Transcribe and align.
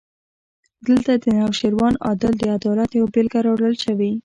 دلته 0.87 1.11
د 1.23 1.25
نوشیروان 1.39 1.93
عادل 2.05 2.33
د 2.37 2.43
عدالت 2.57 2.89
یوه 2.97 3.09
بېلګه 3.13 3.39
راوړل 3.45 3.75
شوې. 3.83 4.11